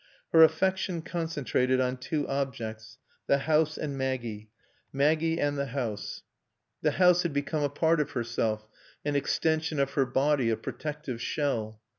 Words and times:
Her 0.33 0.41
affection 0.41 1.03
concentrated 1.03 1.79
on 1.79 1.97
two 1.97 2.27
objects, 2.27 2.97
the 3.27 3.37
house 3.37 3.77
and 3.77 3.95
Maggie, 3.95 4.49
Maggie 4.91 5.39
and 5.39 5.59
the 5.59 5.67
house. 5.77 6.23
The 6.81 6.93
house 6.93 7.21
had 7.21 7.33
become 7.33 7.61
a 7.61 7.69
part 7.69 7.99
of 7.99 8.09
herself, 8.09 8.65
an 9.05 9.15
extension 9.15 9.79
of 9.79 9.91
her 9.91 10.07
body, 10.07 10.49
a 10.49 10.57
protective 10.57 11.21
shell. 11.21 11.81